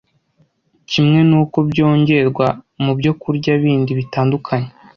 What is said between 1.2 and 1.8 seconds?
n’uko